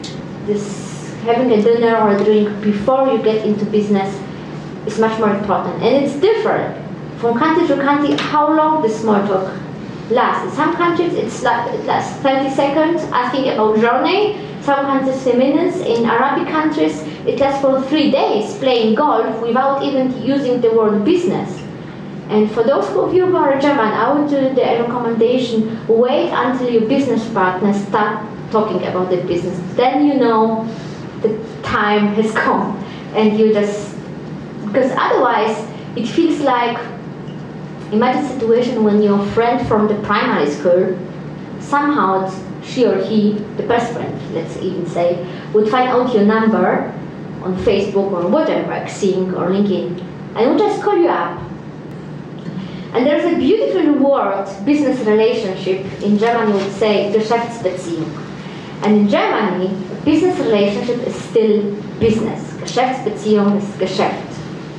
[0.47, 4.17] this having a dinner or a drink before you get into business
[4.87, 5.83] is much more important.
[5.83, 6.79] And it's different
[7.19, 9.53] from country to country how long the small talk
[10.11, 10.49] lasts.
[10.49, 13.03] In some countries it's like it lasts 30 seconds.
[13.11, 19.43] Asking about journey three minutes in arabic countries it lasts for three days playing golf
[19.43, 21.61] without even using the word business.
[22.29, 26.71] And for those of you who are German, I would do the recommendation, wait until
[26.71, 29.59] your business partners start talking about the business.
[29.75, 30.69] Then you know
[31.23, 32.77] the time has come
[33.15, 33.97] and you just,
[34.67, 36.79] because otherwise it feels like,
[37.91, 40.97] imagine situation when your friend from the primary school,
[41.61, 42.29] somehow
[42.67, 46.93] she or he, the best friend, let's even say, would find out your number
[47.43, 50.03] on Facebook or whatever, like Xing or LinkedIn,
[50.35, 51.41] and would just call you up.
[52.93, 55.85] And there's a beautiful word, business relationship.
[56.03, 58.25] In German, would say Geschäftsbeziehung.
[58.83, 59.69] And in Germany,
[60.05, 62.43] business relationship is still business.
[62.63, 64.33] Geschäftsbeziehung is Geschäft.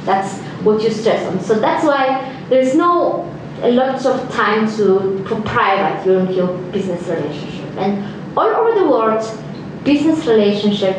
[0.06, 1.40] That's what you stress on.
[1.42, 3.32] So that's why there's no
[3.62, 7.57] a lot of time to put private during your business relationship.
[7.78, 9.24] And all over the world,
[9.84, 10.98] business relationship,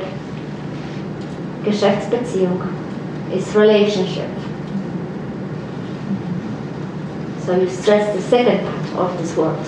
[1.65, 4.31] Geschäftsbeziehung, is relationship.
[7.41, 8.65] So you stress the second
[8.95, 9.59] part of this word.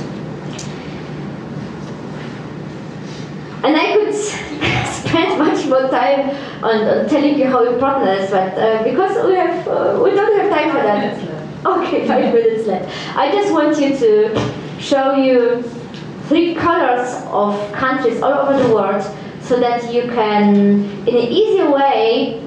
[3.63, 4.15] And I could
[4.87, 6.31] spend much more time
[6.63, 10.11] on, on telling you how important it is, but uh, because we have uh, we
[10.11, 11.41] don't have time for that.
[11.67, 12.89] Okay, five minutes left.
[13.17, 15.63] I just want you to show you
[16.31, 19.03] three colors of countries all over the world
[19.43, 20.55] so that you can,
[21.09, 22.41] in an easy way,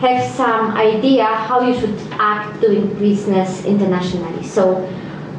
[0.00, 4.42] have some idea how you should act doing business internationally.
[4.42, 4.80] So,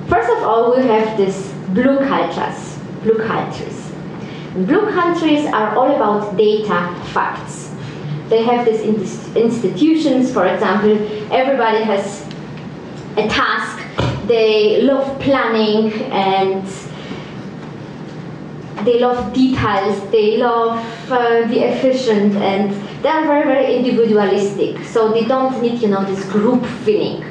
[0.07, 3.91] first of all, we have this blue cultures, blue countries.
[4.53, 7.73] Blue countries are all about data facts.
[8.29, 8.81] They have these
[9.35, 10.93] institutions, for example,
[11.33, 12.23] everybody has
[13.17, 13.84] a task,
[14.27, 16.65] they love planning and
[18.83, 20.77] they love details, they love
[21.11, 22.71] uh, the efficient, and
[23.03, 24.83] they are very, very individualistic.
[24.85, 27.23] So they don't need, you know, this group feeling.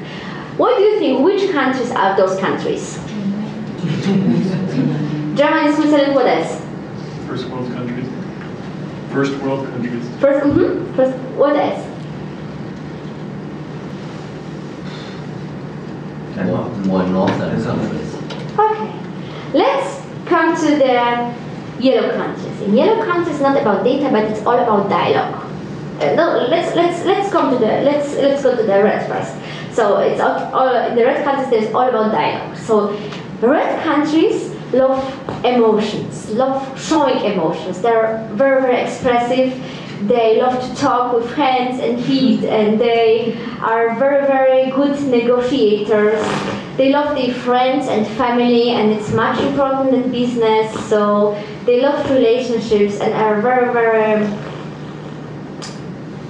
[0.57, 1.21] What do you think?
[1.25, 2.97] Which countries are those countries?
[5.37, 6.61] Germany, Switzerland, what else?
[7.27, 8.09] First world countries.
[9.11, 10.09] First world countries.
[10.21, 10.95] First, mm-hmm.
[10.95, 11.94] First, what else?
[16.37, 17.31] More, more.
[17.31, 18.93] Okay.
[19.53, 21.35] Let's come to the
[21.79, 22.61] yellow countries.
[22.63, 25.45] In yellow countries, not about data, but it's all about dialogue.
[26.01, 29.33] Uh, no, let's let's let's come to the let's let's go to the red first.
[29.77, 31.51] So it's all, all in the red countries.
[31.51, 32.57] There's all about dialogue.
[32.57, 32.99] So
[33.41, 34.99] red countries love
[35.45, 37.81] emotions, love showing emotions.
[37.81, 39.55] They're very very expressive.
[40.03, 46.21] They love to talk with hands and feet, and they are very very good negotiators.
[46.77, 50.73] They love their friends and family, and it's much important than business.
[50.89, 54.27] So they love relationships and are very very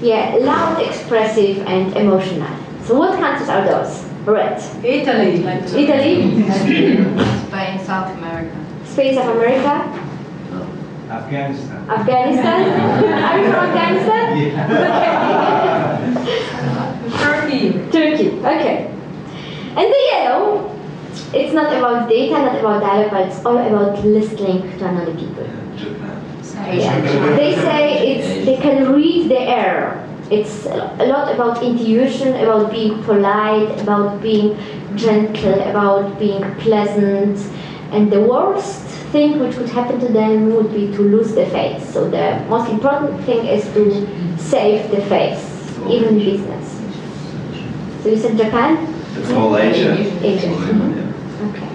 [0.01, 2.49] yeah, loud, expressive, and emotional.
[2.85, 4.05] So what countries are those?
[4.27, 4.61] Red.
[4.85, 5.45] Italy.
[5.45, 6.43] Italy,
[7.47, 8.57] Spain, South America.
[8.85, 10.04] Spain, South America,
[11.15, 11.91] Afghanistan.
[11.91, 12.61] Afghanistan.
[13.29, 14.27] are you from Afghanistan?
[14.39, 14.67] Yeah.
[17.23, 17.73] Turkey.
[17.91, 18.31] Turkey.
[18.39, 18.91] Okay.
[19.77, 20.71] And the yellow,
[21.33, 25.47] it's not about data, not about dialogue, but it's all about listening to another people.
[25.77, 26.23] Japan.
[26.79, 27.37] Yeah.
[27.37, 30.01] They say it's they can read the air.
[30.31, 34.57] It's a lot about intuition, about being polite, about being
[34.97, 37.39] gentle, about being pleasant.
[37.93, 38.84] And the worst
[39.15, 41.89] thing which could happen to them would be to lose the face.
[41.95, 43.83] So the most important thing is to
[44.37, 45.45] save the face,
[45.89, 46.73] even in business.
[48.03, 48.73] So you said Japan?
[49.17, 49.71] It's all mm-hmm.
[49.71, 49.93] Asia.
[50.33, 50.51] Asia.
[50.51, 51.49] Yeah.
[51.49, 51.71] Okay.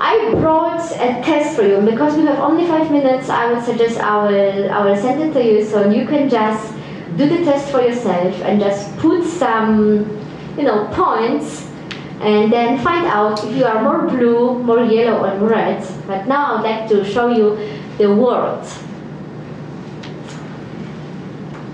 [0.00, 3.28] I brought a test for you because we have only five minutes.
[3.28, 6.74] I would suggest I will I will send it to you so you can just
[7.16, 9.70] do the test for yourself and just put some
[10.58, 11.71] you know points
[12.22, 15.84] and then find out if you are more blue, more yellow, or red.
[16.06, 17.58] But now I'd like to show you
[17.98, 18.64] the word.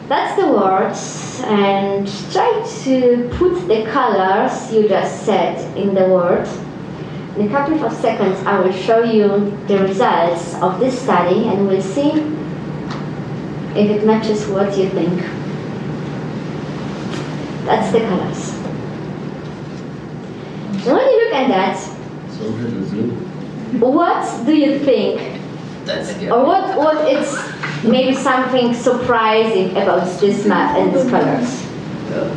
[0.08, 6.48] That's the words, and try to put the colors you just said in the word.
[7.36, 11.68] In a couple of seconds, I will show you the results of this study, and
[11.68, 12.10] we'll see
[13.78, 15.20] if it matches what you think.
[17.66, 18.57] That's the colors.
[20.84, 21.76] So when you look at that,
[22.30, 25.40] So what do you think
[25.84, 26.30] That's scary.
[26.30, 27.36] or what, what is
[27.84, 31.66] maybe something surprising about this map and these colors?
[32.10, 32.30] Uh,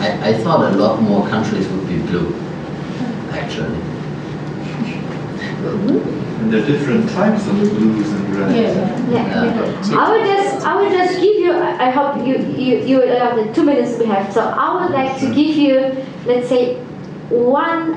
[0.00, 2.34] I, I thought a lot more countries would be blue,
[3.30, 3.80] actually.
[6.38, 8.54] And there are different types of blues and reds.
[8.54, 9.10] Yeah.
[9.10, 9.82] yeah.
[9.82, 11.52] So I will just, I will just give you.
[11.52, 14.32] I I hope you, you, you will allow the two minutes we have.
[14.32, 15.34] So I would like to mm-hmm.
[15.34, 16.85] give you, let's say,
[17.30, 17.94] one,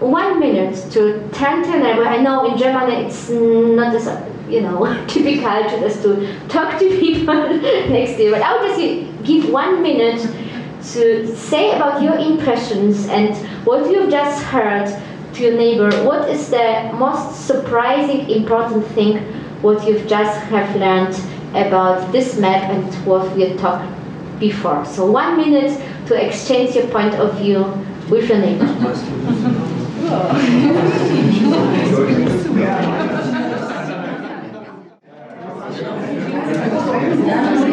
[0.00, 2.04] one minute to to a neighbor.
[2.04, 4.06] I know in Germany it's not as,
[4.48, 7.34] you know, typical just to talk to people
[7.88, 8.30] next you.
[8.30, 10.20] But I would just give one minute
[10.92, 13.34] to say about your impressions and
[13.66, 14.86] what you've just heard
[15.34, 15.90] to your neighbor.
[16.04, 19.18] What is the most surprising, important thing
[19.64, 21.16] what you've just have learned
[21.56, 23.88] about this map and what we talked
[24.38, 24.84] before.
[24.84, 27.64] So one minute to exchange your point of view
[28.10, 28.64] with your neighbor.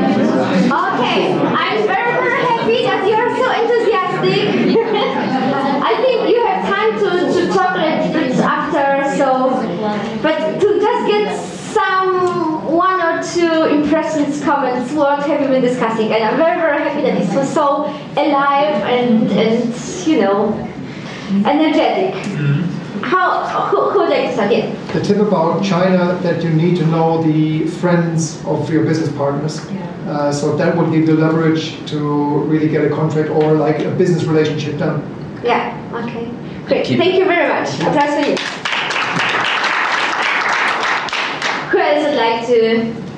[0.01, 4.47] Okay, I'm very, very happy that you are so enthusiastic.
[5.83, 9.29] I think you have time to, to talk a little bit after, so,
[10.21, 11.27] but to just get
[11.73, 16.13] some one or two impressions, comments, what have you been discussing?
[16.13, 17.85] And I'm very, very happy that this was so
[18.15, 20.53] alive and, and you know,
[21.45, 22.13] energetic.
[23.01, 24.51] How, who, who would like to start?
[24.51, 24.93] Yeah.
[24.93, 29.59] The tip about China that you need to know the friends of your business partners.
[30.05, 33.91] Uh, so that would give the leverage to really get a contract or like a
[33.91, 35.01] business relationship done.
[35.43, 35.73] Yeah,
[36.05, 36.31] okay.
[36.67, 36.89] Great.
[36.89, 36.97] you.
[36.97, 37.73] Thank you very much.
[37.81, 38.35] Applause for you.
[41.71, 43.10] Who else would like to?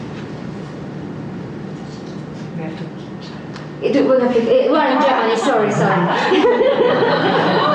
[3.84, 6.08] It would have, it, we're in Germany, sorry, sorry.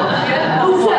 [0.88, 0.94] so,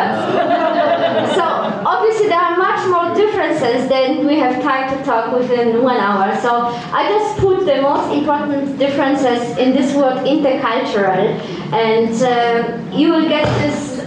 [1.36, 1.43] so,
[1.86, 6.36] obviously there are much more differences than we have time to talk within one hour.
[6.41, 11.39] So I just put the most important differences in this word intercultural
[11.74, 13.99] and uh, you will get this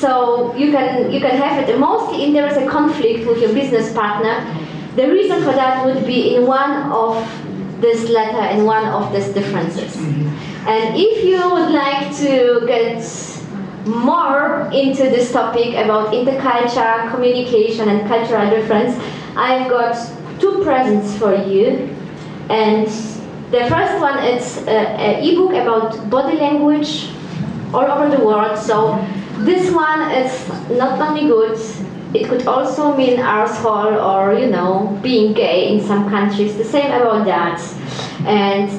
[0.00, 3.52] so you can you can have it mostly if there is a conflict with your
[3.52, 4.34] business partner
[4.96, 7.14] the reason for that would be in one of
[7.80, 9.96] this letter in one of these differences
[10.66, 13.02] and if you would like to get
[13.86, 18.94] more into this topic about interculture communication and cultural difference
[19.36, 19.96] i've got
[20.38, 21.88] two presents for you
[22.50, 22.88] and
[23.50, 27.10] the first one is an ebook about body language
[27.72, 28.58] all over the world.
[28.58, 28.94] So
[29.38, 31.58] this one is not only good,
[32.14, 36.56] it could also mean arsehole or you know being gay in some countries.
[36.56, 37.60] The same about that,
[38.26, 38.70] and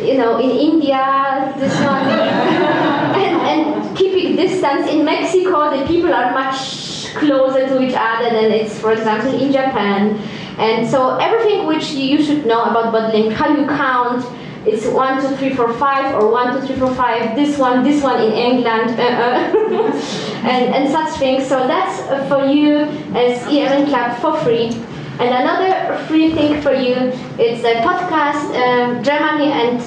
[0.00, 2.08] you know in India this one,
[3.22, 5.76] and, and keeping distance in Mexico.
[5.76, 10.18] The people are much closer to each other than it's for example in Japan.
[10.58, 14.24] And so everything which you should know about language, how you count,
[14.66, 17.36] it's one, two, three, four, five, or one, two, three, four, five.
[17.36, 21.46] This one, this one in England, uh, uh, and and such things.
[21.46, 22.78] So that's for you
[23.14, 24.74] as EMN Club for free.
[25.18, 26.94] And another free thing for you,
[27.38, 29.80] it's a podcast, uh, Germany and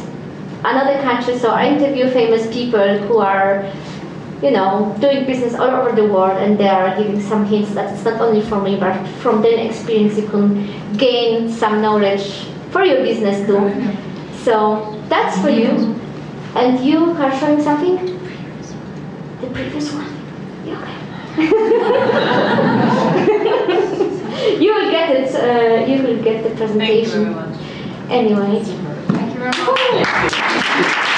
[0.65, 1.37] another country.
[1.37, 3.63] So I interview famous people who are,
[4.41, 7.93] you know, doing business all over the world, and they are giving some hints that
[7.93, 10.65] it's not only for me, but from their experience you can
[10.97, 13.71] gain some knowledge for your business too.
[14.43, 15.95] So that's for you.
[16.55, 17.95] And you are showing something?
[19.41, 20.07] The previous one.
[20.65, 20.95] Yeah, okay.
[24.60, 25.34] you will get it.
[25.34, 27.34] Uh, you will get the presentation.
[28.10, 28.62] Anyway.
[28.62, 31.14] Thank you very much.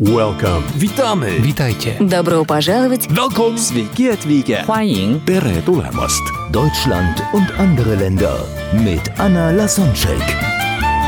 [0.00, 0.64] Welcome.
[0.78, 1.40] Witamy.
[1.42, 1.96] Witajcie.
[2.00, 3.06] Добро пожаловать.
[3.10, 3.58] Welcome.
[3.58, 4.64] Sveiki atvykę.
[4.66, 5.20] 欢迎。
[5.26, 6.22] Tere tulemast.
[6.50, 8.38] Deutschland und andere Länder
[8.72, 10.63] mit Anna Lasonczek.